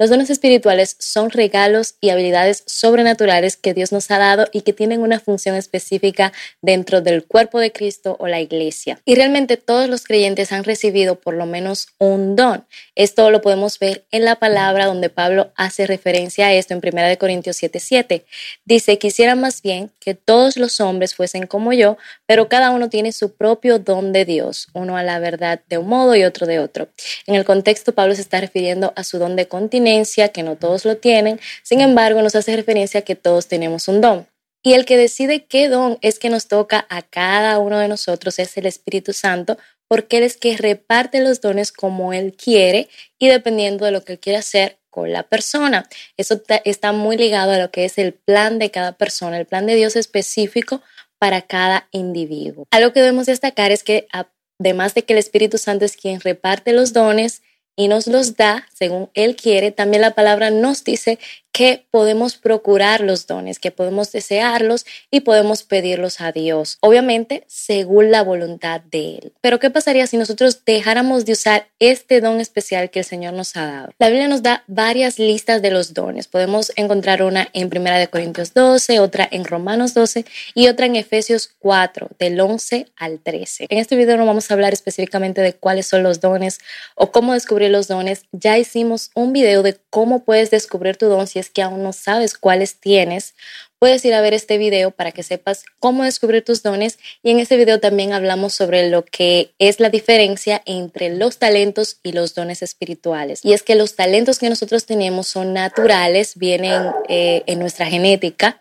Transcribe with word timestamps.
Los 0.00 0.08
dones 0.08 0.30
espirituales 0.30 0.96
son 0.98 1.28
regalos 1.28 1.96
y 2.00 2.08
habilidades 2.08 2.62
sobrenaturales 2.64 3.58
que 3.58 3.74
Dios 3.74 3.92
nos 3.92 4.10
ha 4.10 4.16
dado 4.16 4.46
y 4.50 4.62
que 4.62 4.72
tienen 4.72 5.02
una 5.02 5.20
función 5.20 5.56
específica 5.56 6.32
dentro 6.62 7.02
del 7.02 7.26
cuerpo 7.26 7.58
de 7.58 7.70
Cristo 7.70 8.16
o 8.18 8.26
la 8.26 8.40
iglesia. 8.40 8.98
Y 9.04 9.14
realmente 9.14 9.58
todos 9.58 9.90
los 9.90 10.04
creyentes 10.04 10.52
han 10.52 10.64
recibido 10.64 11.16
por 11.16 11.34
lo 11.34 11.44
menos 11.44 11.88
un 11.98 12.34
don. 12.34 12.64
Esto 12.94 13.30
lo 13.30 13.42
podemos 13.42 13.78
ver 13.78 14.06
en 14.10 14.24
la 14.24 14.36
palabra 14.36 14.86
donde 14.86 15.10
Pablo 15.10 15.52
hace 15.54 15.86
referencia 15.86 16.46
a 16.46 16.54
esto 16.54 16.72
en 16.72 16.80
1 16.80 17.18
Corintios 17.18 17.62
7:7. 17.62 18.24
Dice, 18.64 18.96
quisiera 18.96 19.34
más 19.34 19.60
bien 19.60 19.90
que 20.00 20.14
todos 20.14 20.56
los 20.56 20.80
hombres 20.80 21.14
fuesen 21.14 21.46
como 21.46 21.74
yo, 21.74 21.98
pero 22.24 22.48
cada 22.48 22.70
uno 22.70 22.88
tiene 22.88 23.12
su 23.12 23.34
propio 23.34 23.78
don 23.78 24.14
de 24.14 24.24
Dios, 24.24 24.68
uno 24.72 24.96
a 24.96 25.02
la 25.02 25.18
verdad 25.18 25.60
de 25.68 25.76
un 25.76 25.88
modo 25.88 26.16
y 26.16 26.24
otro 26.24 26.46
de 26.46 26.58
otro. 26.58 26.88
En 27.26 27.34
el 27.34 27.44
contexto, 27.44 27.92
Pablo 27.92 28.14
se 28.14 28.22
está 28.22 28.40
refiriendo 28.40 28.94
a 28.96 29.04
su 29.04 29.18
don 29.18 29.36
de 29.36 29.46
continencia 29.46 29.89
que 30.32 30.42
no 30.42 30.56
todos 30.56 30.84
lo 30.84 30.96
tienen, 30.96 31.40
sin 31.62 31.80
embargo 31.80 32.22
nos 32.22 32.34
hace 32.34 32.56
referencia 32.56 33.02
que 33.02 33.16
todos 33.16 33.48
tenemos 33.48 33.88
un 33.88 34.00
don. 34.00 34.26
Y 34.62 34.74
el 34.74 34.84
que 34.84 34.96
decide 34.96 35.46
qué 35.46 35.68
don 35.68 35.98
es 36.02 36.18
que 36.18 36.28
nos 36.28 36.46
toca 36.46 36.86
a 36.90 37.02
cada 37.02 37.58
uno 37.58 37.78
de 37.78 37.88
nosotros 37.88 38.38
es 38.38 38.56
el 38.56 38.66
Espíritu 38.66 39.12
Santo, 39.12 39.56
porque 39.88 40.18
Él 40.18 40.24
es 40.24 40.36
que 40.36 40.56
reparte 40.56 41.20
los 41.20 41.40
dones 41.40 41.72
como 41.72 42.12
Él 42.12 42.34
quiere 42.36 42.88
y 43.18 43.28
dependiendo 43.28 43.84
de 43.84 43.90
lo 43.90 44.04
que 44.04 44.12
Él 44.12 44.20
quiere 44.20 44.38
hacer 44.38 44.78
con 44.90 45.12
la 45.12 45.22
persona. 45.22 45.88
Eso 46.16 46.40
está 46.64 46.92
muy 46.92 47.16
ligado 47.16 47.52
a 47.52 47.58
lo 47.58 47.70
que 47.70 47.84
es 47.84 47.96
el 47.98 48.12
plan 48.12 48.58
de 48.58 48.70
cada 48.70 48.92
persona, 48.92 49.38
el 49.38 49.46
plan 49.46 49.66
de 49.66 49.76
Dios 49.76 49.96
específico 49.96 50.82
para 51.18 51.42
cada 51.42 51.88
individuo. 51.90 52.66
Algo 52.70 52.92
que 52.92 53.00
debemos 53.00 53.26
destacar 53.26 53.72
es 53.72 53.82
que 53.82 54.06
además 54.58 54.94
de 54.94 55.04
que 55.04 55.14
el 55.14 55.18
Espíritu 55.18 55.58
Santo 55.58 55.84
es 55.84 55.96
quien 55.96 56.20
reparte 56.20 56.72
los 56.72 56.92
dones, 56.92 57.42
y 57.80 57.88
nos 57.88 58.06
los 58.06 58.36
da 58.36 58.68
según 58.74 59.08
Él 59.14 59.36
quiere, 59.36 59.70
también 59.70 60.02
la 60.02 60.14
palabra 60.14 60.50
nos 60.50 60.84
dice 60.84 61.18
que 61.52 61.86
podemos 61.90 62.36
procurar 62.36 63.00
los 63.00 63.26
dones, 63.26 63.58
que 63.58 63.70
podemos 63.70 64.12
desearlos 64.12 64.86
y 65.10 65.20
podemos 65.20 65.62
pedirlos 65.62 66.20
a 66.20 66.32
Dios, 66.32 66.78
obviamente 66.80 67.44
según 67.48 68.10
la 68.10 68.22
voluntad 68.22 68.80
de 68.80 69.16
Él. 69.16 69.32
Pero 69.40 69.58
¿qué 69.58 69.70
pasaría 69.70 70.06
si 70.06 70.16
nosotros 70.16 70.64
dejáramos 70.64 71.24
de 71.24 71.32
usar 71.32 71.66
este 71.78 72.20
don 72.20 72.40
especial 72.40 72.90
que 72.90 73.00
el 73.00 73.04
Señor 73.04 73.34
nos 73.34 73.56
ha 73.56 73.66
dado? 73.66 73.92
La 73.98 74.08
Biblia 74.08 74.28
nos 74.28 74.42
da 74.42 74.64
varias 74.68 75.18
listas 75.18 75.62
de 75.62 75.70
los 75.70 75.92
dones. 75.92 76.28
Podemos 76.28 76.72
encontrar 76.76 77.22
una 77.22 77.48
en 77.52 77.66
1 77.74 78.10
Corintios 78.10 78.54
12, 78.54 79.00
otra 79.00 79.28
en 79.30 79.44
Romanos 79.44 79.94
12 79.94 80.24
y 80.54 80.68
otra 80.68 80.86
en 80.86 80.96
Efesios 80.96 81.50
4, 81.58 82.10
del 82.18 82.40
11 82.40 82.86
al 82.96 83.18
13. 83.18 83.66
En 83.68 83.78
este 83.78 83.96
video 83.96 84.16
no 84.16 84.26
vamos 84.26 84.50
a 84.50 84.54
hablar 84.54 84.72
específicamente 84.72 85.40
de 85.40 85.54
cuáles 85.54 85.86
son 85.86 86.02
los 86.02 86.20
dones 86.20 86.58
o 86.94 87.10
cómo 87.10 87.34
descubrir 87.34 87.70
los 87.70 87.88
dones. 87.88 88.22
Ya 88.32 88.56
hicimos 88.58 89.10
un 89.14 89.32
video 89.32 89.62
de 89.62 89.78
cómo 89.90 90.24
puedes 90.24 90.50
descubrir 90.50 90.96
tu 90.96 91.06
don 91.06 91.26
si 91.26 91.39
que 91.48 91.62
aún 91.62 91.82
no 91.82 91.94
sabes 91.94 92.36
cuáles 92.36 92.78
tienes, 92.78 93.34
puedes 93.78 94.04
ir 94.04 94.12
a 94.12 94.20
ver 94.20 94.34
este 94.34 94.58
video 94.58 94.90
para 94.90 95.10
que 95.10 95.22
sepas 95.22 95.64
cómo 95.78 96.04
descubrir 96.04 96.44
tus 96.44 96.62
dones 96.62 96.98
y 97.22 97.30
en 97.30 97.40
este 97.40 97.56
video 97.56 97.80
también 97.80 98.12
hablamos 98.12 98.52
sobre 98.52 98.90
lo 98.90 99.06
que 99.06 99.54
es 99.58 99.80
la 99.80 99.88
diferencia 99.88 100.62
entre 100.66 101.16
los 101.16 101.38
talentos 101.38 101.98
y 102.02 102.12
los 102.12 102.34
dones 102.34 102.62
espirituales. 102.62 103.40
Y 103.42 103.54
es 103.54 103.62
que 103.62 103.76
los 103.76 103.96
talentos 103.96 104.38
que 104.38 104.50
nosotros 104.50 104.84
tenemos 104.84 105.28
son 105.28 105.54
naturales, 105.54 106.36
vienen 106.36 106.92
eh, 107.08 107.42
en 107.46 107.58
nuestra 107.58 107.86
genética, 107.86 108.60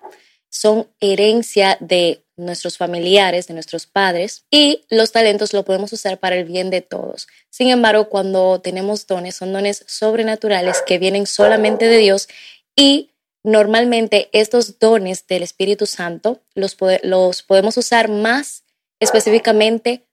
son 0.49 0.87
herencia 1.01 1.77
de 1.81 2.23
nuestros 2.39 2.77
familiares, 2.77 3.47
de 3.47 3.53
nuestros 3.53 3.85
padres, 3.85 4.45
y 4.49 4.85
los 4.89 5.11
talentos 5.11 5.53
lo 5.53 5.65
podemos 5.65 5.91
usar 5.93 6.17
para 6.19 6.37
el 6.37 6.45
bien 6.45 6.69
de 6.69 6.81
todos. 6.81 7.27
Sin 7.49 7.69
embargo, 7.69 8.09
cuando 8.09 8.61
tenemos 8.61 9.05
dones, 9.05 9.35
son 9.35 9.51
dones 9.51 9.83
sobrenaturales 9.87 10.81
que 10.85 10.97
vienen 10.97 11.27
solamente 11.27 11.87
de 11.87 11.97
Dios 11.97 12.29
y 12.79 13.11
normalmente 13.43 14.29
estos 14.31 14.79
dones 14.79 15.27
del 15.27 15.43
Espíritu 15.43 15.85
Santo 15.85 16.39
los, 16.55 16.75
podemos 16.75 17.75
usar 17.75 18.09
más 18.09 18.63
específicamente 19.01 20.05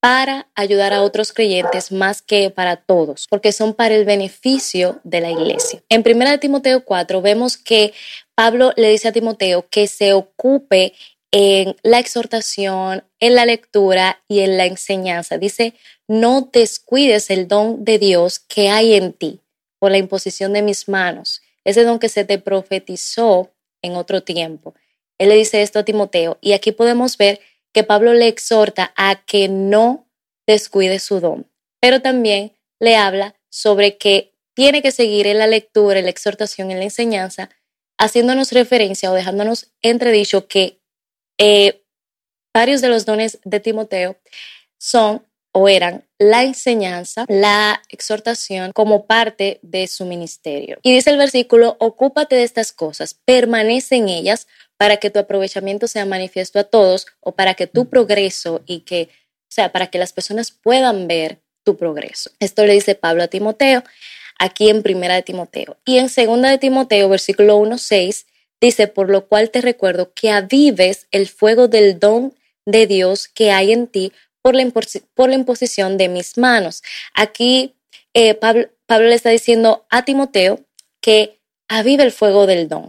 para 0.00 0.48
ayudar 0.54 0.92
a 0.92 1.02
otros 1.02 1.32
creyentes 1.32 1.90
más 1.90 2.22
que 2.22 2.50
para 2.50 2.76
todos, 2.76 3.26
porque 3.28 3.50
son 3.50 3.74
para 3.74 3.96
el 3.96 4.04
beneficio 4.04 5.00
de 5.02 5.20
la 5.20 5.32
iglesia. 5.32 5.82
En 5.88 6.04
1 6.06 6.38
Timoteo 6.38 6.84
4 6.84 7.22
vemos 7.22 7.56
que 7.56 7.92
Pablo 8.36 8.72
le 8.76 8.90
dice 8.90 9.08
a 9.08 9.12
Timoteo 9.12 9.68
que 9.68 9.88
se 9.88 10.12
ocupe 10.12 10.92
en 11.32 11.74
la 11.82 11.98
exhortación, 11.98 13.02
en 13.18 13.34
la 13.34 13.46
lectura 13.46 14.22
y 14.28 14.40
en 14.40 14.56
la 14.56 14.66
enseñanza. 14.66 15.38
Dice, 15.38 15.74
no 16.06 16.50
descuides 16.52 17.30
el 17.30 17.48
don 17.48 17.84
de 17.84 17.98
Dios 17.98 18.38
que 18.38 18.68
hay 18.68 18.94
en 18.94 19.12
ti 19.12 19.40
por 19.80 19.90
la 19.90 19.98
imposición 19.98 20.52
de 20.52 20.62
mis 20.62 20.88
manos 20.88 21.42
ese 21.66 21.82
don 21.82 21.98
que 21.98 22.08
se 22.08 22.24
te 22.24 22.38
profetizó 22.38 23.52
en 23.82 23.96
otro 23.96 24.22
tiempo. 24.22 24.74
Él 25.18 25.28
le 25.30 25.34
dice 25.34 25.62
esto 25.62 25.80
a 25.80 25.84
Timoteo 25.84 26.38
y 26.40 26.52
aquí 26.52 26.72
podemos 26.72 27.18
ver 27.18 27.40
que 27.74 27.82
Pablo 27.82 28.14
le 28.14 28.28
exhorta 28.28 28.92
a 28.96 29.24
que 29.26 29.48
no 29.48 30.08
descuide 30.46 31.00
su 31.00 31.20
don, 31.20 31.50
pero 31.80 32.00
también 32.00 32.56
le 32.78 32.96
habla 32.96 33.34
sobre 33.50 33.98
que 33.98 34.32
tiene 34.54 34.80
que 34.80 34.92
seguir 34.92 35.26
en 35.26 35.38
la 35.38 35.48
lectura, 35.48 35.98
en 35.98 36.04
la 36.04 36.10
exhortación, 36.10 36.70
en 36.70 36.78
la 36.78 36.84
enseñanza, 36.84 37.50
haciéndonos 37.98 38.52
referencia 38.52 39.10
o 39.10 39.14
dejándonos 39.14 39.72
entredicho 39.82 40.46
que 40.46 40.80
eh, 41.38 41.82
varios 42.54 42.80
de 42.80 42.88
los 42.88 43.04
dones 43.04 43.40
de 43.44 43.60
Timoteo 43.60 44.16
son 44.78 45.26
o 45.58 45.70
eran 45.70 46.04
la 46.18 46.42
enseñanza, 46.42 47.24
la 47.28 47.82
exhortación 47.88 48.72
como 48.72 49.06
parte 49.06 49.58
de 49.62 49.86
su 49.86 50.04
ministerio. 50.04 50.78
Y 50.82 50.92
dice 50.92 51.08
el 51.08 51.16
versículo, 51.16 51.78
ocúpate 51.80 52.36
de 52.36 52.42
estas 52.42 52.72
cosas, 52.72 53.14
permanece 53.24 53.96
en 53.96 54.10
ellas 54.10 54.48
para 54.76 54.98
que 54.98 55.08
tu 55.08 55.18
aprovechamiento 55.18 55.88
sea 55.88 56.04
manifiesto 56.04 56.58
a 56.58 56.64
todos 56.64 57.06
o 57.20 57.32
para 57.32 57.54
que 57.54 57.66
tu 57.66 57.88
progreso 57.88 58.60
y 58.66 58.80
que, 58.80 59.08
o 59.44 59.48
sea, 59.48 59.72
para 59.72 59.86
que 59.86 59.96
las 59.96 60.12
personas 60.12 60.50
puedan 60.50 61.08
ver 61.08 61.40
tu 61.64 61.78
progreso. 61.78 62.30
Esto 62.38 62.66
le 62.66 62.74
dice 62.74 62.94
Pablo 62.94 63.22
a 63.22 63.28
Timoteo 63.28 63.82
aquí 64.38 64.68
en 64.68 64.82
Primera 64.82 65.14
de 65.14 65.22
Timoteo. 65.22 65.78
Y 65.86 65.96
en 65.96 66.10
Segunda 66.10 66.50
de 66.50 66.58
Timoteo, 66.58 67.08
versículo 67.08 67.56
1, 67.56 67.78
6, 67.78 68.26
dice, 68.60 68.88
por 68.88 69.08
lo 69.08 69.26
cual 69.26 69.48
te 69.48 69.62
recuerdo 69.62 70.12
que 70.12 70.30
avives 70.30 71.06
el 71.12 71.28
fuego 71.28 71.66
del 71.66 71.98
don 71.98 72.34
de 72.66 72.86
Dios 72.86 73.28
que 73.28 73.52
hay 73.52 73.72
en 73.72 73.86
ti 73.86 74.12
por 75.12 75.28
la, 75.28 75.34
imposición 75.34 75.98
de 75.98 76.08
mis 76.08 76.38
manos. 76.38 76.82
Aquí 77.14 77.74
eh, 78.14 78.34
Pablo, 78.34 78.68
Pablo 78.86 79.08
le 79.08 79.14
está 79.14 79.30
diciendo 79.30 79.86
a 79.90 80.04
Timoteo 80.04 80.60
que 81.00 81.40
avive 81.68 82.04
el 82.04 82.12
fuego 82.12 82.46
del 82.46 82.68
don 82.68 82.88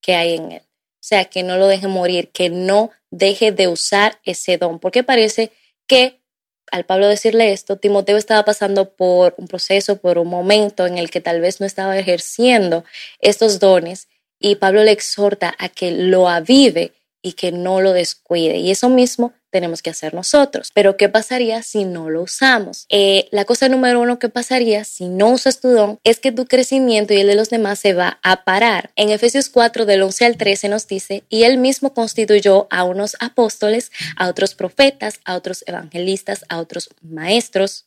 que 0.00 0.14
hay 0.14 0.34
en 0.34 0.52
él. 0.52 0.62
O 0.62 1.04
sea, 1.04 1.24
que 1.24 1.42
no 1.42 1.56
lo 1.56 1.66
deje 1.66 1.88
morir, 1.88 2.30
que 2.30 2.48
no 2.50 2.90
deje 3.10 3.52
de 3.52 3.68
usar 3.68 4.20
ese 4.24 4.58
don. 4.58 4.78
Porque 4.78 5.02
parece 5.02 5.52
que 5.86 6.20
al 6.70 6.84
Pablo 6.84 7.08
decirle 7.08 7.52
esto, 7.52 7.76
Timoteo 7.76 8.16
estaba 8.16 8.44
pasando 8.44 8.94
por 8.94 9.34
un 9.36 9.46
proceso, 9.46 9.96
por 9.96 10.18
un 10.18 10.28
momento 10.28 10.86
en 10.86 10.98
el 10.98 11.10
que 11.10 11.20
tal 11.20 11.40
vez 11.40 11.60
no 11.60 11.66
estaba 11.66 11.98
ejerciendo 11.98 12.84
estos 13.20 13.58
dones 13.58 14.08
y 14.38 14.56
Pablo 14.56 14.82
le 14.82 14.92
exhorta 14.92 15.54
a 15.58 15.68
que 15.68 15.90
lo 15.90 16.28
avive 16.28 16.92
y 17.22 17.34
que 17.34 17.52
no 17.52 17.80
lo 17.80 17.92
descuide. 17.92 18.58
Y 18.58 18.70
eso 18.70 18.88
mismo 18.88 19.32
tenemos 19.50 19.82
que 19.82 19.90
hacer 19.90 20.14
nosotros. 20.14 20.70
Pero 20.74 20.96
¿qué 20.96 21.08
pasaría 21.08 21.62
si 21.62 21.84
no 21.84 22.10
lo 22.10 22.22
usamos? 22.22 22.86
Eh, 22.88 23.28
la 23.30 23.44
cosa 23.44 23.68
número 23.68 24.00
uno 24.00 24.18
que 24.18 24.28
pasaría 24.28 24.82
si 24.84 25.08
no 25.08 25.30
usas 25.30 25.60
tu 25.60 25.68
don 25.68 26.00
es 26.04 26.18
que 26.18 26.32
tu 26.32 26.46
crecimiento 26.46 27.14
y 27.14 27.20
el 27.20 27.28
de 27.28 27.34
los 27.34 27.50
demás 27.50 27.78
se 27.78 27.92
va 27.94 28.18
a 28.22 28.44
parar. 28.44 28.90
En 28.96 29.10
Efesios 29.10 29.48
4 29.50 29.86
del 29.86 30.02
11 30.02 30.24
al 30.24 30.36
13 30.36 30.68
nos 30.68 30.88
dice, 30.88 31.22
y 31.28 31.44
él 31.44 31.58
mismo 31.58 31.94
constituyó 31.94 32.66
a 32.70 32.84
unos 32.84 33.16
apóstoles, 33.20 33.92
a 34.16 34.28
otros 34.28 34.54
profetas, 34.54 35.20
a 35.24 35.36
otros 35.36 35.62
evangelistas, 35.66 36.44
a 36.48 36.58
otros 36.58 36.90
maestros 37.02 37.86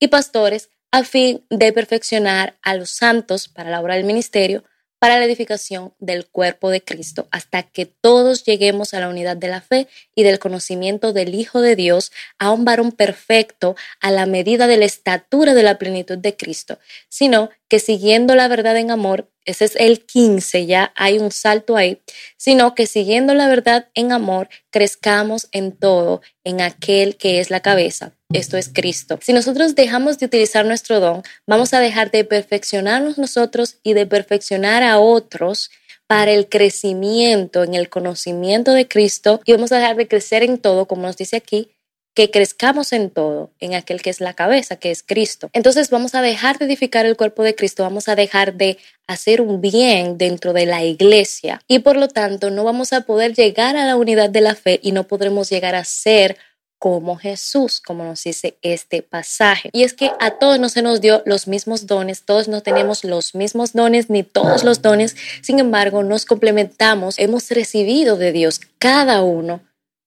y 0.00 0.08
pastores 0.08 0.70
a 0.90 1.02
fin 1.02 1.44
de 1.50 1.72
perfeccionar 1.72 2.56
a 2.62 2.76
los 2.76 2.90
santos 2.90 3.48
para 3.48 3.68
la 3.68 3.80
obra 3.80 3.96
del 3.96 4.04
ministerio 4.04 4.62
para 4.98 5.18
la 5.18 5.24
edificación 5.24 5.92
del 5.98 6.26
cuerpo 6.26 6.70
de 6.70 6.82
Cristo, 6.82 7.28
hasta 7.30 7.62
que 7.62 7.86
todos 7.86 8.44
lleguemos 8.44 8.94
a 8.94 9.00
la 9.00 9.08
unidad 9.08 9.36
de 9.36 9.48
la 9.48 9.60
fe 9.60 9.88
y 10.14 10.22
del 10.22 10.38
conocimiento 10.38 11.12
del 11.12 11.34
Hijo 11.34 11.60
de 11.60 11.76
Dios, 11.76 12.12
a 12.38 12.50
un 12.50 12.64
varón 12.64 12.92
perfecto, 12.92 13.76
a 14.00 14.10
la 14.10 14.26
medida 14.26 14.66
de 14.66 14.78
la 14.78 14.86
estatura 14.86 15.54
de 15.54 15.62
la 15.62 15.78
plenitud 15.78 16.18
de 16.18 16.36
Cristo, 16.36 16.78
sino 17.08 17.50
que 17.68 17.80
siguiendo 17.80 18.34
la 18.34 18.48
verdad 18.48 18.76
en 18.76 18.90
amor, 18.90 19.30
ese 19.44 19.66
es 19.66 19.76
el 19.76 20.04
15, 20.04 20.66
ya 20.66 20.92
hay 20.96 21.18
un 21.18 21.30
salto 21.30 21.76
ahí, 21.76 22.00
sino 22.36 22.74
que 22.74 22.86
siguiendo 22.86 23.34
la 23.34 23.48
verdad 23.48 23.88
en 23.94 24.12
amor, 24.12 24.48
crezcamos 24.70 25.48
en 25.52 25.72
todo, 25.72 26.22
en 26.44 26.60
aquel 26.60 27.16
que 27.16 27.40
es 27.40 27.50
la 27.50 27.60
cabeza, 27.60 28.14
esto 28.32 28.56
es 28.56 28.68
Cristo. 28.68 29.18
Si 29.22 29.32
nosotros 29.32 29.74
dejamos 29.74 30.18
de 30.18 30.26
utilizar 30.26 30.64
nuestro 30.64 31.00
don, 31.00 31.22
vamos 31.46 31.74
a 31.74 31.80
dejar 31.80 32.10
de 32.10 32.24
perfeccionarnos 32.24 33.18
nosotros 33.18 33.78
y 33.82 33.94
de 33.94 34.06
perfeccionar 34.06 34.82
a 34.82 34.98
otros 34.98 35.70
para 36.06 36.32
el 36.32 36.48
crecimiento 36.48 37.64
en 37.64 37.74
el 37.74 37.88
conocimiento 37.88 38.72
de 38.72 38.86
Cristo 38.86 39.40
y 39.44 39.52
vamos 39.52 39.72
a 39.72 39.78
dejar 39.78 39.96
de 39.96 40.08
crecer 40.08 40.42
en 40.42 40.58
todo, 40.58 40.86
como 40.86 41.02
nos 41.02 41.16
dice 41.16 41.36
aquí, 41.36 41.70
que 42.14 42.30
crezcamos 42.30 42.92
en 42.92 43.10
todo, 43.10 43.50
en 43.60 43.74
aquel 43.74 44.00
que 44.00 44.10
es 44.10 44.20
la 44.20 44.34
cabeza, 44.34 44.76
que 44.76 44.90
es 44.90 45.02
Cristo. 45.02 45.50
Entonces 45.52 45.90
vamos 45.90 46.14
a 46.14 46.22
dejar 46.22 46.58
de 46.58 46.66
edificar 46.66 47.06
el 47.06 47.16
cuerpo 47.16 47.42
de 47.42 47.56
Cristo, 47.56 47.82
vamos 47.82 48.08
a 48.08 48.14
dejar 48.14 48.54
de 48.54 48.78
hacer 49.06 49.40
un 49.40 49.60
bien 49.60 50.16
dentro 50.16 50.52
de 50.52 50.66
la 50.66 50.84
iglesia 50.84 51.60
y 51.66 51.80
por 51.80 51.96
lo 51.96 52.08
tanto 52.08 52.50
no 52.50 52.64
vamos 52.64 52.92
a 52.92 53.02
poder 53.02 53.34
llegar 53.34 53.76
a 53.76 53.84
la 53.84 53.96
unidad 53.96 54.30
de 54.30 54.40
la 54.40 54.54
fe 54.54 54.78
y 54.82 54.92
no 54.92 55.04
podremos 55.04 55.50
llegar 55.50 55.74
a 55.74 55.84
ser 55.84 56.38
como 56.78 57.16
Jesús, 57.16 57.80
como 57.80 58.04
nos 58.04 58.22
dice 58.24 58.58
este 58.60 59.02
pasaje. 59.02 59.70
Y 59.72 59.84
es 59.84 59.94
que 59.94 60.10
a 60.20 60.32
todos 60.32 60.60
no 60.60 60.68
se 60.68 60.82
nos 60.82 61.00
dio 61.00 61.22
los 61.24 61.48
mismos 61.48 61.86
dones, 61.86 62.24
todos 62.24 62.46
no 62.46 62.62
tenemos 62.62 63.04
los 63.04 63.34
mismos 63.34 63.72
dones 63.72 64.10
ni 64.10 64.22
todos 64.22 64.64
los 64.64 64.82
dones, 64.82 65.16
sin 65.40 65.58
embargo 65.58 66.02
nos 66.02 66.26
complementamos, 66.26 67.18
hemos 67.18 67.50
recibido 67.50 68.16
de 68.16 68.32
Dios 68.32 68.60
cada 68.78 69.22
uno 69.22 69.62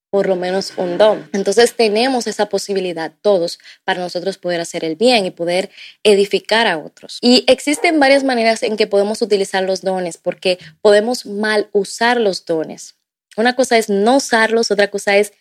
por 0.09 0.27
lo 0.27 0.35
menos 0.35 0.73
un 0.77 0.97
don. 0.97 1.29
Entonces 1.33 1.75
tenemos 1.75 2.27
esa 2.27 2.47
posibilidad 2.47 3.13
todos 3.21 3.59
para 3.83 3.99
nosotros 3.99 4.37
poder 4.37 4.61
hacer 4.61 4.85
el 4.85 4.95
bien 4.95 5.25
y 5.25 5.31
poder 5.31 5.69
edificar 6.03 6.67
a 6.67 6.77
otros. 6.77 7.19
Y 7.21 7.43
existen 7.47 7.99
varias 7.99 8.23
maneras 8.23 8.63
en 8.63 8.77
que 8.77 8.87
podemos 8.87 9.21
utilizar 9.21 9.63
los 9.63 9.81
dones 9.81 10.17
porque 10.17 10.59
podemos 10.81 11.25
mal 11.25 11.69
usar 11.73 12.19
los 12.19 12.45
dones. 12.45 12.95
Una 13.35 13.55
cosa 13.55 13.77
es 13.77 13.89
no 13.89 14.17
usarlos, 14.17 14.71
otra 14.71 14.89
cosa 14.89 15.17
es 15.17 15.33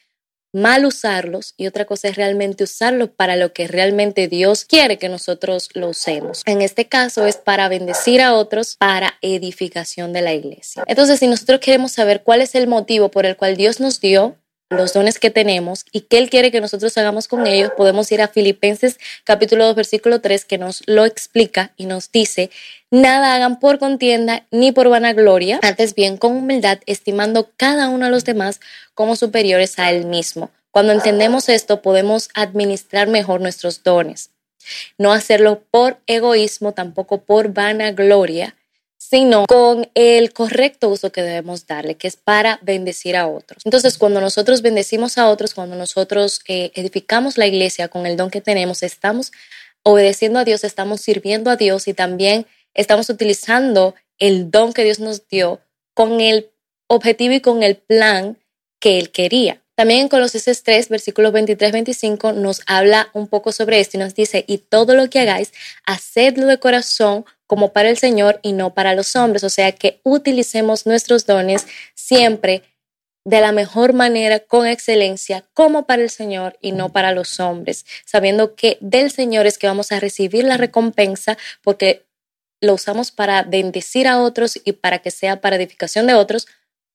mal 0.52 0.86
usarlos 0.86 1.54
y 1.56 1.66
otra 1.66 1.84
cosa 1.84 2.08
es 2.08 2.16
realmente 2.16 2.64
usarlos 2.64 3.10
para 3.10 3.36
lo 3.36 3.52
que 3.52 3.68
realmente 3.68 4.26
Dios 4.26 4.64
quiere 4.64 4.98
que 4.98 5.08
nosotros 5.08 5.68
lo 5.74 5.88
usemos. 5.90 6.42
En 6.46 6.62
este 6.62 6.86
caso 6.86 7.26
es 7.26 7.36
para 7.36 7.68
bendecir 7.68 8.22
a 8.22 8.34
otros, 8.34 8.76
para 8.76 9.14
edificación 9.20 10.12
de 10.12 10.22
la 10.22 10.32
iglesia. 10.32 10.82
Entonces, 10.86 11.20
si 11.20 11.26
nosotros 11.26 11.60
queremos 11.60 11.92
saber 11.92 12.22
cuál 12.22 12.40
es 12.40 12.54
el 12.54 12.68
motivo 12.68 13.10
por 13.10 13.26
el 13.26 13.36
cual 13.36 13.56
Dios 13.56 13.80
nos 13.80 14.00
dio 14.00 14.36
los 14.70 14.92
dones 14.92 15.18
que 15.18 15.30
tenemos 15.30 15.84
y 15.92 16.02
qué 16.02 16.18
Él 16.18 16.28
quiere 16.28 16.50
que 16.50 16.60
nosotros 16.60 16.96
hagamos 16.98 17.28
con 17.28 17.46
ellos, 17.46 17.70
podemos 17.76 18.10
ir 18.10 18.20
a 18.20 18.28
Filipenses 18.28 18.98
capítulo 19.24 19.64
2 19.66 19.76
versículo 19.76 20.20
3 20.20 20.44
que 20.44 20.58
nos 20.58 20.82
lo 20.86 21.04
explica 21.04 21.72
y 21.76 21.86
nos 21.86 22.10
dice, 22.10 22.50
nada 22.90 23.34
hagan 23.34 23.60
por 23.60 23.78
contienda 23.78 24.44
ni 24.50 24.72
por 24.72 24.88
vanagloria, 24.88 25.60
antes 25.62 25.94
bien 25.94 26.16
con 26.16 26.36
humildad, 26.36 26.80
estimando 26.86 27.50
cada 27.56 27.88
uno 27.88 28.06
a 28.06 28.10
los 28.10 28.24
demás 28.24 28.60
como 28.94 29.14
superiores 29.14 29.78
a 29.78 29.90
Él 29.90 30.06
mismo. 30.06 30.50
Cuando 30.72 30.92
entendemos 30.92 31.48
esto, 31.48 31.80
podemos 31.80 32.28
administrar 32.34 33.08
mejor 33.08 33.40
nuestros 33.40 33.82
dones. 33.82 34.30
No 34.98 35.12
hacerlo 35.12 35.62
por 35.70 35.98
egoísmo, 36.06 36.72
tampoco 36.72 37.22
por 37.22 37.52
vanagloria, 37.52 38.56
sino 39.08 39.44
con 39.46 39.88
el 39.94 40.32
correcto 40.32 40.88
uso 40.88 41.12
que 41.12 41.22
debemos 41.22 41.66
darle, 41.66 41.94
que 41.94 42.08
es 42.08 42.16
para 42.16 42.58
bendecir 42.62 43.16
a 43.16 43.28
otros. 43.28 43.62
Entonces, 43.64 43.98
cuando 43.98 44.20
nosotros 44.20 44.62
bendecimos 44.62 45.16
a 45.16 45.28
otros, 45.28 45.54
cuando 45.54 45.76
nosotros 45.76 46.40
eh, 46.48 46.72
edificamos 46.74 47.38
la 47.38 47.46
iglesia 47.46 47.86
con 47.86 48.04
el 48.06 48.16
don 48.16 48.30
que 48.30 48.40
tenemos, 48.40 48.82
estamos 48.82 49.30
obedeciendo 49.84 50.40
a 50.40 50.44
Dios, 50.44 50.64
estamos 50.64 51.00
sirviendo 51.02 51.50
a 51.50 51.56
Dios 51.56 51.86
y 51.86 51.94
también 51.94 52.46
estamos 52.74 53.08
utilizando 53.08 53.94
el 54.18 54.50
don 54.50 54.72
que 54.72 54.82
Dios 54.82 54.98
nos 54.98 55.28
dio 55.28 55.60
con 55.94 56.20
el 56.20 56.50
objetivo 56.88 57.34
y 57.34 57.40
con 57.40 57.62
el 57.62 57.76
plan 57.76 58.36
que 58.80 58.98
Él 58.98 59.12
quería. 59.12 59.62
También 59.76 60.00
en 60.00 60.08
Colosenses 60.08 60.62
3, 60.64 60.88
versículos 60.88 61.32
23-25 61.32 62.34
nos 62.34 62.62
habla 62.66 63.10
un 63.12 63.28
poco 63.28 63.52
sobre 63.52 63.78
esto 63.78 63.98
y 63.98 64.00
nos 64.00 64.14
dice, 64.14 64.44
y 64.48 64.58
todo 64.58 64.94
lo 64.94 65.08
que 65.10 65.20
hagáis, 65.20 65.52
hacedlo 65.84 66.46
de 66.46 66.58
corazón 66.58 67.24
como 67.46 67.72
para 67.72 67.88
el 67.88 67.96
Señor 67.96 68.40
y 68.42 68.52
no 68.52 68.74
para 68.74 68.94
los 68.94 69.16
hombres. 69.16 69.44
O 69.44 69.50
sea 69.50 69.72
que 69.72 70.00
utilicemos 70.02 70.86
nuestros 70.86 71.26
dones 71.26 71.66
siempre 71.94 72.62
de 73.24 73.40
la 73.40 73.50
mejor 73.50 73.92
manera, 73.92 74.38
con 74.38 74.68
excelencia, 74.68 75.44
como 75.52 75.84
para 75.84 76.02
el 76.02 76.10
Señor 76.10 76.56
y 76.60 76.70
no 76.70 76.92
para 76.92 77.10
los 77.10 77.40
hombres, 77.40 77.84
sabiendo 78.04 78.54
que 78.54 78.78
del 78.80 79.10
Señor 79.10 79.46
es 79.46 79.58
que 79.58 79.66
vamos 79.66 79.90
a 79.90 79.98
recibir 79.98 80.44
la 80.44 80.56
recompensa 80.56 81.36
porque 81.60 82.06
lo 82.60 82.74
usamos 82.74 83.10
para 83.10 83.42
bendecir 83.42 84.06
a 84.06 84.22
otros 84.22 84.60
y 84.64 84.72
para 84.72 85.00
que 85.00 85.10
sea 85.10 85.40
para 85.40 85.56
edificación 85.56 86.06
de 86.06 86.14
otros, 86.14 86.46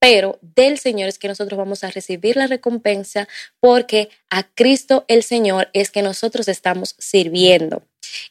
pero 0.01 0.39
del 0.41 0.79
Señor 0.79 1.09
es 1.09 1.19
que 1.19 1.27
nosotros 1.27 1.59
vamos 1.59 1.83
a 1.83 1.91
recibir 1.91 2.35
la 2.35 2.47
recompensa 2.47 3.27
porque 3.59 4.09
a 4.31 4.41
Cristo 4.41 5.05
el 5.07 5.21
Señor 5.21 5.69
es 5.73 5.91
que 5.91 6.01
nosotros 6.01 6.47
estamos 6.47 6.95
sirviendo. 6.97 7.83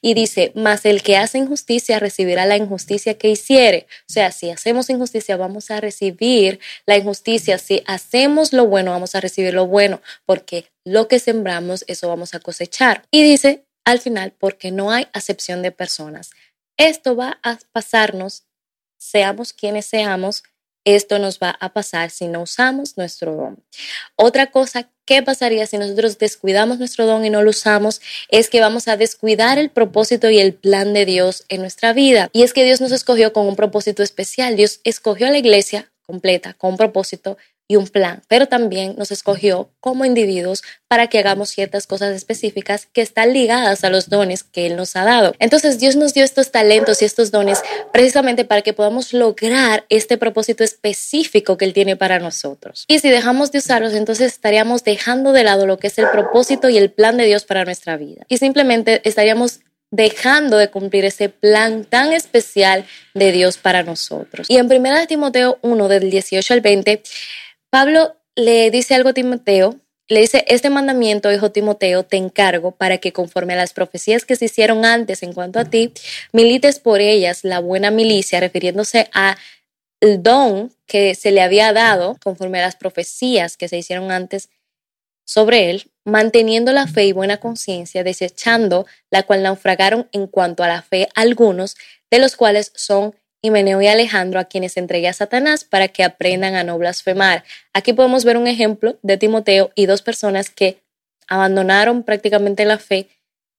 Y 0.03 0.15
dice, 0.15 0.51
mas 0.57 0.85
el 0.85 1.01
que 1.05 1.17
hace 1.17 1.39
injusticia 1.39 2.01
recibirá 2.01 2.45
la 2.45 2.57
injusticia 2.57 3.17
que 3.17 3.29
hiciere. 3.29 3.87
O 4.09 4.13
sea, 4.13 4.33
si 4.33 4.51
hacemos 4.51 4.91
injusticia, 4.91 5.37
vamos 5.37 5.71
a 5.71 5.81
recibir 5.81 6.59
la 6.87 6.97
injusticia. 6.97 7.57
Si 7.57 7.85
hacemos 7.87 8.53
lo 8.53 8.67
bueno, 8.67 8.91
vamos 8.91 9.15
a 9.15 9.21
recibir 9.21 9.55
lo 9.55 9.69
bueno, 9.69 10.03
porque 10.27 10.73
lo 10.85 11.07
que 11.07 11.21
sembramos, 11.21 11.85
eso 11.87 12.09
vamos 12.09 12.35
a 12.35 12.41
cosechar. 12.41 13.05
Y 13.13 13.23
dice 13.23 13.65
al 13.85 14.01
final, 14.01 14.33
porque 14.37 14.73
no 14.73 14.91
hay 14.91 15.07
acepción 15.13 15.63
de 15.63 15.71
personas. 15.71 16.31
Esto 16.77 17.15
va 17.15 17.39
a 17.45 17.61
pasarnos, 17.71 18.43
seamos 18.99 19.53
quienes 19.53 19.87
seamos, 19.87 20.43
esto 20.85 21.19
nos 21.19 21.39
va 21.39 21.51
a 21.51 21.73
pasar 21.73 22.11
si 22.11 22.29
no 22.29 22.43
usamos 22.43 22.97
nuestro 22.97 23.35
don. 23.35 23.65
Otra 24.17 24.51
cosa, 24.51 24.91
¿qué 25.05 25.23
pasaría 25.23 25.67
si 25.67 25.79
nosotros 25.79 26.19
descuidamos 26.19 26.79
nuestro 26.79 27.07
don 27.07 27.25
y 27.25 27.31
no 27.31 27.43
lo 27.43 27.51
usamos? 27.51 28.01
Es 28.29 28.49
que 28.49 28.61
vamos 28.61 28.89
a 28.89 28.97
descuidar 28.97 29.59
el 29.59 29.71
propósito 29.71 30.31
y 30.31 30.39
el 30.39 30.55
plan 30.55 30.93
de 30.93 31.05
Dios 31.05 31.45
en 31.49 31.61
nuestra 31.61 31.93
vida. 31.93 32.31
Y 32.33 32.43
es 32.43 32.53
que 32.53 32.65
Dios 32.65 32.81
nos 32.81 32.93
escogió 32.93 33.33
con 33.33 33.47
un 33.47 33.57
propósito 33.57 34.03
especial. 34.03 34.57
Dios 34.57 34.81
escogió 34.85 35.27
a 35.27 35.31
la 35.31 35.39
iglesia 35.39 35.91
completa 36.11 36.55
con 36.55 36.73
un 36.73 36.77
propósito 36.77 37.37
y 37.71 37.77
un 37.77 37.87
plan, 37.87 38.21
pero 38.27 38.47
también 38.47 38.97
nos 38.99 39.13
escogió 39.13 39.71
como 39.79 40.05
individuos 40.05 40.65
para 40.89 41.07
que 41.07 41.21
hagamos 41.21 41.51
ciertas 41.51 41.87
cosas 41.87 42.17
específicas 42.17 42.89
que 42.93 43.01
están 43.01 43.33
ligadas 43.33 43.85
a 43.85 43.91
los 43.91 44.09
dones 44.09 44.43
que 44.43 44.67
Él 44.67 44.75
nos 44.75 44.97
ha 44.97 45.05
dado. 45.05 45.37
Entonces 45.39 45.79
Dios 45.79 45.95
nos 45.95 46.13
dio 46.13 46.25
estos 46.25 46.51
talentos 46.51 47.01
y 47.01 47.05
estos 47.05 47.31
dones 47.31 47.63
precisamente 47.93 48.45
para 48.45 48.63
que 48.63 48.73
podamos 48.73 49.13
lograr 49.13 49.87
este 49.89 50.19
propósito 50.19 50.65
específico 50.65 51.57
que 51.57 51.65
Él 51.65 51.73
tiene 51.73 51.95
para 51.95 52.19
nosotros. 52.19 52.87
Y 52.89 52.99
si 52.99 53.09
dejamos 53.09 53.53
de 53.53 53.59
usarlos, 53.59 53.95
entonces 53.95 54.33
estaríamos 54.33 54.83
dejando 54.83 55.31
de 55.31 55.45
lado 55.45 55.65
lo 55.65 55.79
que 55.79 55.87
es 55.87 55.99
el 55.99 56.09
propósito 56.11 56.71
y 56.71 56.77
el 56.77 56.91
plan 56.91 57.19
de 57.19 57.27
Dios 57.27 57.45
para 57.45 57.65
nuestra 57.65 57.97
vida. 57.97 58.25
Y 58.29 58.39
simplemente 58.39 59.01
estaríamos 59.09 59.61
dejando 59.91 60.57
de 60.57 60.71
cumplir 60.71 61.05
ese 61.05 61.29
plan 61.29 61.85
tan 61.85 62.13
especial 62.13 62.87
de 63.15 63.33
Dios 63.33 63.59
para 63.59 63.83
nosotros. 63.83 64.47
Y 64.49 64.57
en 64.57 64.71
1 64.71 65.07
Timoteo 65.07 65.59
1, 65.63 65.89
del 65.89 66.11
18 66.11 66.55
al 66.55 66.61
20, 66.61 67.03
Pablo 67.71 68.17
le 68.37 68.71
dice 68.71 68.95
algo 68.95 69.11
a 69.11 69.15
Timoteo, 69.15 69.77
le 70.09 70.21
dice, 70.21 70.45
este 70.49 70.71
mandamiento, 70.71 71.33
hijo 71.33 71.53
Timoteo, 71.53 72.03
te 72.03 72.17
encargo 72.17 72.73
para 72.73 72.99
que 72.99 73.13
conforme 73.13 73.53
a 73.53 73.57
las 73.57 73.73
profecías 73.73 74.25
que 74.25 74.35
se 74.35 74.47
hicieron 74.47 74.85
antes 74.85 75.23
en 75.23 75.33
cuanto 75.33 75.61
a 75.61 75.65
ti, 75.65 75.93
milites 76.33 76.81
por 76.81 77.01
ellas 77.01 77.45
la 77.45 77.61
buena 77.61 77.93
milicia, 77.93 78.41
refiriéndose 78.41 79.09
a 79.15 79.37
el 80.01 80.23
don 80.23 80.73
que 80.87 81.15
se 81.15 81.31
le 81.31 81.43
había 81.43 81.73
dado 81.73 82.17
conforme 82.25 82.59
a 82.59 82.63
las 82.63 82.75
profecías 82.75 83.57
que 83.57 83.69
se 83.69 83.79
hicieron 83.79 84.11
antes 84.11 84.49
sobre 85.31 85.71
él, 85.71 85.89
manteniendo 86.05 86.73
la 86.73 86.89
fe 86.89 87.05
y 87.05 87.13
buena 87.13 87.37
conciencia, 87.37 88.03
desechando 88.03 88.85
la 89.13 89.23
cual 89.23 89.45
naufragaron 89.45 90.09
en 90.11 90.27
cuanto 90.27 90.65
a 90.65 90.69
la 90.69 90.83
fe 90.83 91.09
algunos, 91.15 91.77
de 92.11 92.19
los 92.19 92.35
cuales 92.35 92.73
son 92.75 93.15
Himeneo 93.41 93.81
y 93.81 93.87
Alejandro, 93.87 94.41
a 94.41 94.47
quienes 94.47 94.77
entregué 94.77 95.07
a 95.07 95.13
Satanás 95.13 95.63
para 95.63 95.87
que 95.87 96.03
aprendan 96.03 96.57
a 96.57 96.65
no 96.65 96.77
blasfemar. 96.79 97.45
Aquí 97.73 97.93
podemos 97.93 98.25
ver 98.25 98.39
un 98.39 98.49
ejemplo 98.49 98.99
de 99.03 99.19
Timoteo 99.19 99.71
y 99.77 99.87
dos 99.87 100.03
personas 100.03 100.51
que 100.51 100.83
abandonaron 101.29 102.03
prácticamente 102.03 102.65
la 102.65 102.79
fe, 102.79 103.07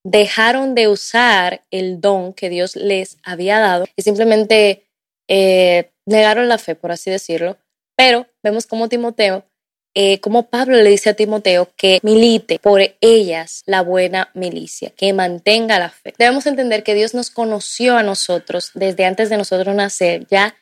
dejaron 0.03 0.75
de 0.75 0.89
usar 0.89 1.63
el 1.71 2.01
don 2.01 2.33
que 2.33 2.49
Dios 2.49 2.75
les 2.75 3.17
había 3.23 3.59
dado 3.59 3.85
y 3.95 4.01
simplemente 4.01 4.87
eh, 5.29 5.89
negaron 6.05 6.49
la 6.49 6.57
fe, 6.57 6.75
por 6.75 6.91
así 6.91 7.09
decirlo. 7.09 7.55
Pero 7.95 8.27
vemos 8.43 8.67
como 8.67 8.89
Timoteo 8.89 9.45
eh, 9.93 10.19
como 10.21 10.49
Pablo 10.49 10.77
le 10.77 10.89
dice 10.89 11.09
a 11.09 11.15
Timoteo, 11.15 11.69
que 11.75 11.99
milite 12.01 12.59
por 12.59 12.81
ellas 13.01 13.61
la 13.65 13.81
buena 13.81 14.29
milicia, 14.33 14.91
que 14.91 15.11
mantenga 15.11 15.79
la 15.79 15.89
fe. 15.89 16.13
Debemos 16.17 16.45
entender 16.45 16.83
que 16.83 16.93
Dios 16.93 17.13
nos 17.13 17.29
conoció 17.29 17.97
a 17.97 18.03
nosotros 18.03 18.71
desde 18.73 19.05
antes 19.05 19.29
de 19.29 19.37
nosotros 19.37 19.75
nacer, 19.75 20.25
ya 20.29 20.55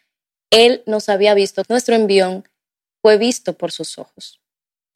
Él 0.49 0.81
nos 0.87 1.09
había 1.09 1.35
visto, 1.35 1.63
nuestro 1.69 1.95
envión 1.95 2.47
fue 3.01 3.17
visto 3.17 3.53
por 3.53 3.71
sus 3.71 3.99
ojos. 3.99 4.41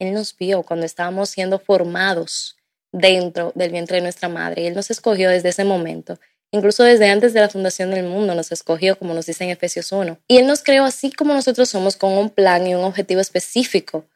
Él 0.00 0.12
nos 0.12 0.36
vio 0.36 0.64
cuando 0.64 0.84
estábamos 0.84 1.30
siendo 1.30 1.60
formados 1.60 2.56
dentro 2.92 3.52
del 3.54 3.70
vientre 3.70 3.96
de 3.96 4.02
nuestra 4.02 4.28
madre 4.28 4.62
y 4.62 4.66
Él 4.66 4.74
nos 4.74 4.90
escogió 4.90 5.30
desde 5.30 5.50
ese 5.50 5.64
momento. 5.64 6.18
Incluso 6.50 6.84
desde 6.84 7.08
antes 7.08 7.34
de 7.34 7.40
la 7.40 7.48
fundación 7.48 7.90
del 7.90 8.04
mundo 8.04 8.34
nos 8.34 8.52
escogió, 8.52 8.96
como 8.96 9.14
nos 9.14 9.26
dice 9.26 9.44
en 9.44 9.50
Efesios 9.50 9.90
1. 9.90 10.18
Y 10.28 10.38
Él 10.38 10.46
nos 10.46 10.62
creó 10.62 10.84
así 10.84 11.12
como 11.12 11.34
nosotros 11.34 11.68
somos, 11.68 11.96
con 11.96 12.12
un 12.12 12.30
plan 12.30 12.66
y 12.66 12.74
un 12.74 12.84
objetivo 12.84 13.20
específico 13.20 14.06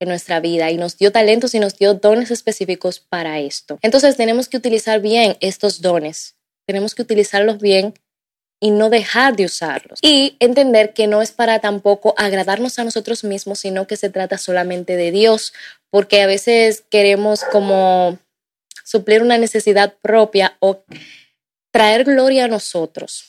en 0.00 0.08
nuestra 0.08 0.40
vida 0.40 0.70
y 0.70 0.76
nos 0.76 0.98
dio 0.98 1.12
talentos 1.12 1.54
y 1.54 1.60
nos 1.60 1.76
dio 1.78 1.94
dones 1.94 2.30
específicos 2.30 3.00
para 3.00 3.40
esto. 3.40 3.78
Entonces 3.82 4.16
tenemos 4.16 4.48
que 4.48 4.56
utilizar 4.56 5.00
bien 5.00 5.36
estos 5.40 5.80
dones, 5.80 6.36
tenemos 6.66 6.94
que 6.94 7.02
utilizarlos 7.02 7.58
bien 7.58 7.94
y 8.60 8.70
no 8.70 8.90
dejar 8.90 9.36
de 9.36 9.44
usarlos. 9.44 9.98
Y 10.02 10.36
entender 10.40 10.94
que 10.94 11.06
no 11.06 11.22
es 11.22 11.32
para 11.32 11.60
tampoco 11.60 12.14
agradarnos 12.16 12.78
a 12.78 12.84
nosotros 12.84 13.24
mismos, 13.24 13.60
sino 13.60 13.86
que 13.86 13.96
se 13.96 14.10
trata 14.10 14.38
solamente 14.38 14.96
de 14.96 15.10
Dios, 15.10 15.52
porque 15.90 16.22
a 16.22 16.26
veces 16.26 16.82
queremos 16.90 17.44
como 17.44 18.18
suplir 18.84 19.22
una 19.22 19.38
necesidad 19.38 19.94
propia 20.00 20.56
o 20.60 20.84
traer 21.70 22.04
gloria 22.04 22.46
a 22.46 22.48
nosotros, 22.48 23.24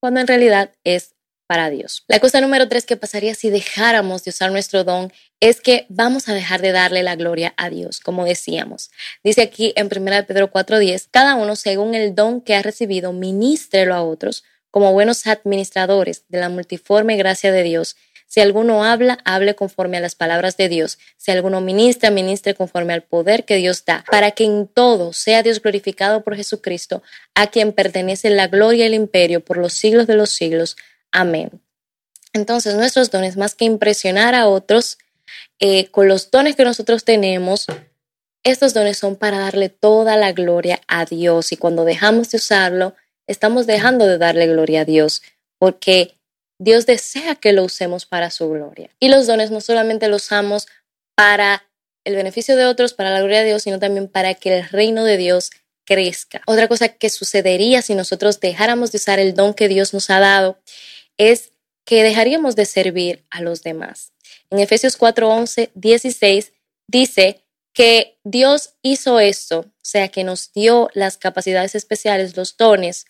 cuando 0.00 0.20
en 0.20 0.26
realidad 0.26 0.70
es 0.84 1.11
para 1.52 1.68
Dios. 1.68 2.02
La 2.08 2.18
cosa 2.18 2.40
número 2.40 2.66
tres 2.66 2.86
que 2.86 2.96
pasaría 2.96 3.34
si 3.34 3.50
dejáramos 3.50 4.24
de 4.24 4.30
usar 4.30 4.50
nuestro 4.50 4.84
don 4.84 5.12
es 5.38 5.60
que 5.60 5.84
vamos 5.90 6.30
a 6.30 6.32
dejar 6.32 6.62
de 6.62 6.72
darle 6.72 7.02
la 7.02 7.14
gloria 7.14 7.52
a 7.58 7.68
Dios, 7.68 8.00
como 8.00 8.24
decíamos. 8.24 8.90
Dice 9.22 9.42
aquí 9.42 9.74
en 9.76 9.90
1 9.94 10.26
Pedro 10.26 10.50
4:10, 10.50 11.08
cada 11.10 11.34
uno 11.34 11.54
según 11.54 11.94
el 11.94 12.14
don 12.14 12.40
que 12.40 12.54
ha 12.54 12.62
recibido, 12.62 13.12
ministrelo 13.12 13.94
a 13.94 14.02
otros 14.02 14.44
como 14.70 14.94
buenos 14.94 15.26
administradores 15.26 16.24
de 16.30 16.40
la 16.40 16.48
multiforme 16.48 17.18
gracia 17.18 17.52
de 17.52 17.64
Dios. 17.64 17.96
Si 18.26 18.40
alguno 18.40 18.82
habla, 18.82 19.18
hable 19.26 19.54
conforme 19.54 19.98
a 19.98 20.00
las 20.00 20.14
palabras 20.14 20.56
de 20.56 20.70
Dios. 20.70 20.98
Si 21.18 21.32
alguno 21.32 21.60
ministra, 21.60 22.10
ministre 22.10 22.54
conforme 22.54 22.94
al 22.94 23.02
poder 23.02 23.44
que 23.44 23.56
Dios 23.56 23.84
da, 23.84 24.06
para 24.10 24.30
que 24.30 24.44
en 24.44 24.68
todo 24.68 25.12
sea 25.12 25.42
Dios 25.42 25.60
glorificado 25.60 26.24
por 26.24 26.34
Jesucristo, 26.34 27.02
a 27.34 27.48
quien 27.48 27.74
pertenece 27.74 28.30
la 28.30 28.48
gloria 28.48 28.84
y 28.84 28.86
el 28.86 28.94
imperio 28.94 29.44
por 29.44 29.58
los 29.58 29.74
siglos 29.74 30.06
de 30.06 30.16
los 30.16 30.30
siglos. 30.30 30.78
Amén. 31.12 31.62
Entonces, 32.32 32.74
nuestros 32.74 33.10
dones, 33.10 33.36
más 33.36 33.54
que 33.54 33.66
impresionar 33.66 34.34
a 34.34 34.48
otros, 34.48 34.98
eh, 35.60 35.86
con 35.88 36.08
los 36.08 36.30
dones 36.30 36.56
que 36.56 36.64
nosotros 36.64 37.04
tenemos, 37.04 37.66
estos 38.42 38.74
dones 38.74 38.98
son 38.98 39.16
para 39.16 39.38
darle 39.38 39.68
toda 39.68 40.16
la 40.16 40.32
gloria 40.32 40.80
a 40.88 41.04
Dios 41.04 41.52
y 41.52 41.56
cuando 41.56 41.84
dejamos 41.84 42.30
de 42.30 42.38
usarlo, 42.38 42.96
estamos 43.26 43.66
dejando 43.66 44.06
de 44.06 44.18
darle 44.18 44.48
gloria 44.48 44.80
a 44.80 44.84
Dios 44.84 45.22
porque 45.58 46.18
Dios 46.58 46.86
desea 46.86 47.36
que 47.36 47.52
lo 47.52 47.64
usemos 47.64 48.06
para 48.06 48.30
su 48.30 48.48
gloria. 48.48 48.90
Y 48.98 49.08
los 49.08 49.26
dones 49.26 49.50
no 49.50 49.60
solamente 49.60 50.08
los 50.08 50.24
usamos 50.24 50.66
para 51.14 51.64
el 52.04 52.16
beneficio 52.16 52.56
de 52.56 52.66
otros, 52.66 52.94
para 52.94 53.10
la 53.10 53.20
gloria 53.20 53.40
de 53.40 53.46
Dios, 53.46 53.62
sino 53.62 53.78
también 53.78 54.08
para 54.08 54.34
que 54.34 54.58
el 54.58 54.68
reino 54.68 55.04
de 55.04 55.16
Dios 55.16 55.50
crezca. 55.84 56.42
Otra 56.46 56.66
cosa 56.66 56.88
que 56.88 57.10
sucedería 57.10 57.82
si 57.82 57.94
nosotros 57.94 58.40
dejáramos 58.40 58.90
de 58.90 58.98
usar 58.98 59.20
el 59.20 59.34
don 59.34 59.54
que 59.54 59.68
Dios 59.68 59.94
nos 59.94 60.10
ha 60.10 60.18
dado 60.18 60.58
es 61.30 61.52
que 61.84 62.02
dejaríamos 62.02 62.56
de 62.56 62.66
servir 62.66 63.24
a 63.30 63.42
los 63.42 63.62
demás. 63.62 64.12
En 64.50 64.58
Efesios 64.58 64.96
4, 64.96 65.28
11, 65.28 65.70
16 65.74 66.52
dice 66.86 67.44
que 67.72 68.18
Dios 68.24 68.74
hizo 68.82 69.18
esto, 69.18 69.60
o 69.60 69.72
sea, 69.82 70.08
que 70.08 70.24
nos 70.24 70.52
dio 70.52 70.90
las 70.94 71.16
capacidades 71.16 71.74
especiales, 71.74 72.36
los 72.36 72.56
dones, 72.56 73.06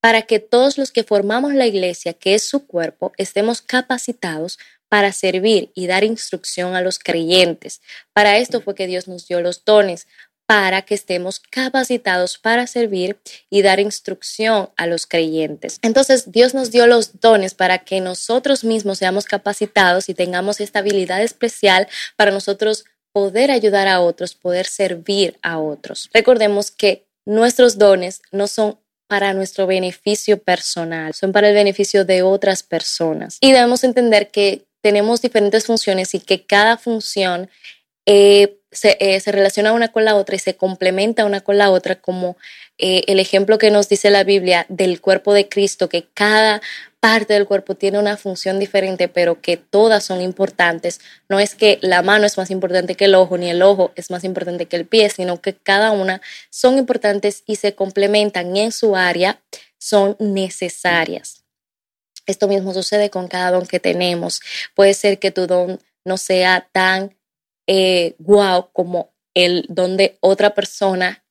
para 0.00 0.22
que 0.22 0.38
todos 0.38 0.78
los 0.78 0.92
que 0.92 1.04
formamos 1.04 1.54
la 1.54 1.66
iglesia, 1.66 2.14
que 2.14 2.34
es 2.34 2.42
su 2.42 2.66
cuerpo, 2.66 3.12
estemos 3.16 3.60
capacitados 3.62 4.58
para 4.88 5.12
servir 5.12 5.70
y 5.74 5.86
dar 5.86 6.04
instrucción 6.04 6.74
a 6.74 6.80
los 6.80 6.98
creyentes. 6.98 7.80
Para 8.12 8.38
esto 8.38 8.60
fue 8.60 8.74
que 8.74 8.86
Dios 8.86 9.08
nos 9.08 9.28
dio 9.28 9.40
los 9.40 9.64
dones, 9.64 10.08
para 10.50 10.82
que 10.82 10.96
estemos 10.96 11.38
capacitados 11.38 12.36
para 12.36 12.66
servir 12.66 13.16
y 13.50 13.62
dar 13.62 13.78
instrucción 13.78 14.68
a 14.76 14.88
los 14.88 15.06
creyentes. 15.06 15.78
Entonces, 15.80 16.32
Dios 16.32 16.54
nos 16.54 16.72
dio 16.72 16.88
los 16.88 17.20
dones 17.20 17.54
para 17.54 17.78
que 17.78 18.00
nosotros 18.00 18.64
mismos 18.64 18.98
seamos 18.98 19.26
capacitados 19.26 20.08
y 20.08 20.14
tengamos 20.14 20.58
esta 20.60 20.80
habilidad 20.80 21.22
especial 21.22 21.86
para 22.16 22.32
nosotros 22.32 22.84
poder 23.12 23.52
ayudar 23.52 23.86
a 23.86 24.00
otros, 24.00 24.34
poder 24.34 24.66
servir 24.66 25.38
a 25.40 25.60
otros. 25.60 26.10
Recordemos 26.12 26.72
que 26.72 27.06
nuestros 27.24 27.78
dones 27.78 28.20
no 28.32 28.48
son 28.48 28.76
para 29.06 29.34
nuestro 29.34 29.68
beneficio 29.68 30.42
personal, 30.42 31.14
son 31.14 31.30
para 31.30 31.50
el 31.50 31.54
beneficio 31.54 32.04
de 32.04 32.22
otras 32.22 32.64
personas. 32.64 33.38
Y 33.40 33.52
debemos 33.52 33.84
entender 33.84 34.32
que 34.32 34.66
tenemos 34.80 35.22
diferentes 35.22 35.66
funciones 35.66 36.12
y 36.16 36.18
que 36.18 36.44
cada 36.44 36.76
función 36.76 37.48
eh, 38.04 38.59
eh, 38.72 39.20
se, 39.20 39.32
relaciona 39.32 39.72
una 39.72 39.88
con 39.88 40.04
la 40.04 40.14
otra 40.14 40.36
y 40.36 40.38
se 40.38 40.56
complementa 40.56 41.24
una 41.24 41.40
con 41.40 41.58
la 41.58 41.70
otra, 41.70 41.96
como 41.96 42.36
eh, 42.78 43.02
el 43.08 43.18
ejemplo 43.18 43.58
que 43.58 43.70
nos 43.70 43.88
dice 43.88 44.10
la 44.10 44.22
Biblia 44.22 44.64
del 44.68 45.00
cuerpo 45.00 45.34
de 45.34 45.48
Cristo, 45.48 45.88
que 45.88 46.06
cada 46.14 46.62
parte 47.00 47.34
del 47.34 47.46
cuerpo 47.46 47.74
tiene 47.74 47.98
una 47.98 48.16
función 48.16 48.60
diferente, 48.60 49.08
pero 49.08 49.40
que 49.40 49.56
todas 49.56 50.04
son 50.04 50.20
importantes. 50.20 51.00
No 51.28 51.40
es 51.40 51.54
que 51.54 51.78
la 51.82 52.02
mano 52.02 52.26
es 52.26 52.36
más 52.36 52.50
importante 52.50 52.94
que 52.94 53.06
el 53.06 53.14
ojo, 53.14 53.38
ni 53.38 53.50
el 53.50 53.62
ojo 53.62 53.92
es 53.96 54.10
más 54.10 54.22
importante 54.22 54.66
que 54.66 54.76
el 54.76 54.86
pie, 54.86 55.10
sino 55.10 55.40
que 55.40 55.54
cada 55.54 55.90
una 55.90 56.20
son 56.50 56.78
importantes 56.78 57.42
y 57.46 57.56
se 57.56 57.74
complementan 57.74 58.56
en 58.56 58.70
su 58.70 58.94
área 58.96 59.40
son 59.78 60.16
necesarias. 60.20 61.42
Esto 62.26 62.46
mismo 62.46 62.72
sucede 62.72 63.10
con 63.10 63.26
cada 63.26 63.50
don 63.50 63.66
que 63.66 63.80
tenemos. 63.80 64.40
Puede 64.74 64.94
ser 64.94 65.18
que 65.18 65.30
tu 65.32 65.46
don 65.46 65.80
no 66.04 66.16
sea 66.16 66.68
tan 66.70 67.16
eh, 67.72 68.16
como 68.72 69.12
el 69.32 69.64
don 69.68 69.96
de 69.96 70.18
otra 70.18 70.56
persona, 70.56 71.24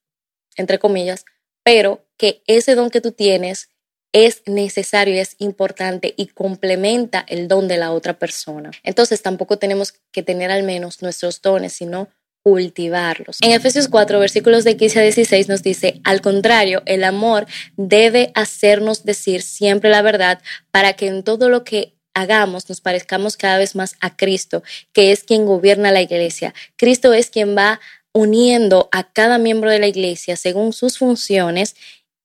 entre 0.56 0.80
comillas, 0.80 1.26
pero 1.64 2.06
que 2.16 2.44
ese 2.48 2.76
don 2.76 2.90
que 2.90 3.02
tú 3.02 3.12
tienes 3.12 3.70
es 4.14 4.42
necesario 4.46 5.22
es 5.22 5.36
importante 5.40 6.14
y 6.16 6.28
complementa 6.28 7.26
el 7.28 7.50
don 7.50 7.68
de 7.68 7.76
la 7.76 7.92
otra 7.92 8.18
persona. 8.18 8.72
Entonces 8.84 9.22
tampoco 9.22 9.58
tenemos 9.58 9.94
que 10.14 10.24
tener 10.24 10.50
al 10.50 10.64
menos 10.64 11.02
nuestros 11.02 11.42
dones, 11.42 11.74
sino 11.74 12.08
cultivarlos. 12.42 13.40
En 13.42 13.52
Efesios 13.52 13.90
4, 13.90 14.18
versículos 14.18 14.64
de 14.64 14.78
15 14.78 15.00
a 15.00 15.04
16 15.04 15.50
nos 15.50 15.62
dice, 15.62 16.00
al 16.06 16.22
contrario, 16.22 16.84
el 16.86 17.04
amor 17.04 17.48
debe 17.76 18.32
hacernos 18.34 19.04
decir 19.04 19.42
siempre 19.42 19.90
la 19.90 20.02
verdad 20.02 20.42
para 20.72 20.94
que 20.94 21.08
en 21.08 21.24
todo 21.24 21.50
lo 21.50 21.66
que 21.66 21.99
hagamos, 22.20 22.70
nos 22.70 22.82
parezcamos 22.82 23.38
cada 23.38 23.58
vez 23.58 23.76
más 23.76 23.96
a 24.02 24.16
Cristo, 24.16 24.64
que 24.94 25.12
es 25.12 25.24
quien 25.24 25.46
gobierna 25.46 25.92
la 25.92 26.02
iglesia. 26.02 26.54
Cristo 26.76 27.14
es 27.14 27.30
quien 27.30 27.56
va 27.58 27.80
uniendo 28.14 28.90
a 28.92 29.12
cada 29.12 29.38
miembro 29.38 29.70
de 29.70 29.80
la 29.80 29.88
iglesia 29.88 30.36
según 30.36 30.74
sus 30.74 30.98
funciones 30.98 31.76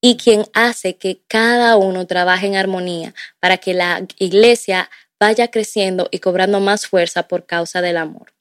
y 0.00 0.16
quien 0.16 0.44
hace 0.52 0.96
que 0.96 1.20
cada 1.28 1.76
uno 1.76 2.06
trabaje 2.06 2.46
en 2.46 2.56
armonía 2.56 3.14
para 3.40 3.58
que 3.58 3.74
la 3.74 4.06
iglesia 4.18 4.90
vaya 5.18 5.48
creciendo 5.48 6.08
y 6.10 6.18
cobrando 6.18 6.60
más 6.60 6.86
fuerza 6.86 7.28
por 7.28 7.46
causa 7.46 7.80
del 7.80 7.96
amor. 7.96 8.34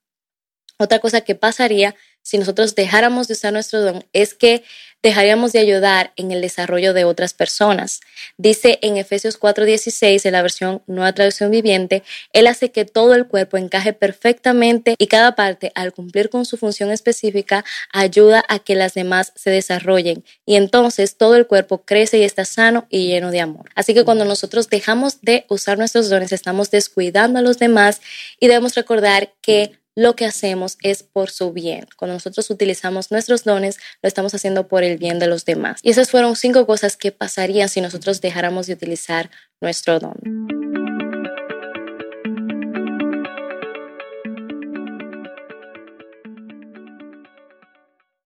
Otra 0.77 0.99
cosa 0.99 1.21
que 1.21 1.35
pasaría 1.35 1.95
si 2.21 2.37
nosotros 2.37 2.75
dejáramos 2.75 3.27
de 3.27 3.33
usar 3.33 3.53
nuestro 3.53 3.81
don 3.81 4.05
es 4.11 4.33
que 4.33 4.63
dejaríamos 5.03 5.51
de 5.51 5.59
ayudar 5.59 6.13
en 6.15 6.31
el 6.31 6.41
desarrollo 6.41 6.93
de 6.93 7.03
otras 7.03 7.33
personas. 7.33 7.99
Dice 8.37 8.79
en 8.81 8.97
Efesios 8.97 9.37
4:16, 9.37 10.25
en 10.25 10.31
la 10.31 10.41
versión 10.41 10.81
Nueva 10.87 11.13
Traducción 11.13 11.51
Viviente, 11.51 12.03
Él 12.31 12.47
hace 12.47 12.71
que 12.71 12.85
todo 12.85 13.13
el 13.13 13.27
cuerpo 13.27 13.57
encaje 13.57 13.91
perfectamente 13.91 14.95
y 14.97 15.07
cada 15.07 15.35
parte, 15.35 15.71
al 15.75 15.93
cumplir 15.93 16.29
con 16.29 16.45
su 16.45 16.57
función 16.57 16.89
específica, 16.89 17.65
ayuda 17.91 18.43
a 18.47 18.59
que 18.59 18.75
las 18.75 18.93
demás 18.93 19.33
se 19.35 19.49
desarrollen. 19.49 20.23
Y 20.45 20.55
entonces 20.55 21.17
todo 21.17 21.35
el 21.35 21.47
cuerpo 21.47 21.83
crece 21.83 22.19
y 22.19 22.23
está 22.23 22.45
sano 22.45 22.87
y 22.89 23.07
lleno 23.07 23.29
de 23.31 23.41
amor. 23.41 23.69
Así 23.75 23.93
que 23.93 24.05
cuando 24.05 24.23
nosotros 24.23 24.69
dejamos 24.69 25.21
de 25.21 25.45
usar 25.49 25.77
nuestros 25.77 26.09
dones, 26.09 26.31
estamos 26.31 26.71
descuidando 26.71 27.39
a 27.39 27.41
los 27.41 27.59
demás 27.59 28.01
y 28.39 28.47
debemos 28.47 28.73
recordar 28.75 29.33
que 29.41 29.82
lo 29.95 30.15
que 30.15 30.25
hacemos 30.25 30.77
es 30.81 31.03
por 31.03 31.29
su 31.29 31.53
bien. 31.53 31.87
Cuando 31.97 32.13
nosotros 32.15 32.49
utilizamos 32.49 33.11
nuestros 33.11 33.43
dones, 33.43 33.77
lo 34.01 34.07
estamos 34.07 34.33
haciendo 34.33 34.67
por 34.67 34.83
el 34.83 34.97
bien 34.97 35.19
de 35.19 35.27
los 35.27 35.45
demás. 35.45 35.79
Y 35.83 35.91
esas 35.91 36.09
fueron 36.09 36.35
cinco 36.35 36.65
cosas 36.65 36.97
que 36.97 37.11
pasarían 37.11 37.69
si 37.69 37.81
nosotros 37.81 38.21
dejáramos 38.21 38.67
de 38.67 38.73
utilizar 38.73 39.29
nuestro 39.61 39.99
don. 39.99 40.62